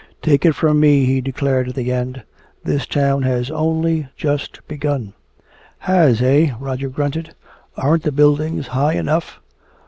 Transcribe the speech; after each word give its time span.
"Take 0.23 0.47
it 0.47 0.55
from 0.55 0.79
me," 0.79 1.05
he 1.05 1.21
declared 1.21 1.69
at 1.69 1.75
the 1.75 1.91
end, 1.91 2.23
"this 2.63 2.87
town 2.87 3.21
has 3.21 3.51
only 3.51 4.07
just 4.17 4.67
begun!" 4.67 5.13
"Has, 5.77 6.23
eh," 6.23 6.53
Roger 6.59 6.89
grunted. 6.89 7.35
"Aren't 7.77 8.01
the 8.01 8.11
buildings 8.11 8.69
high 8.69 8.93
enough?" 8.93 9.39